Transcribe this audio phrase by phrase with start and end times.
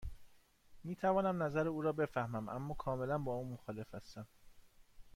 [0.83, 4.27] می توانم نظر او را بفهمم، اما کاملا با آن مخالف هستم.